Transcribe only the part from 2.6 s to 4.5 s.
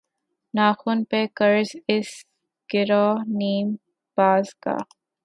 گرہ نیم باز